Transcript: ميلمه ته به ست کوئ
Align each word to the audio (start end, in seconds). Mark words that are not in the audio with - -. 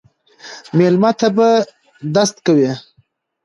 ميلمه 0.77 1.11
ته 1.19 1.27
به 1.35 1.49
ست 2.29 2.37
کوئ 2.45 2.65